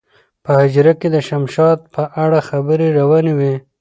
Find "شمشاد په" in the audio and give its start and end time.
1.27-2.03